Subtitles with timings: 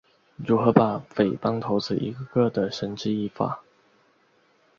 [0.35, 3.61] 如何把匪帮头子一个个地绳之于法？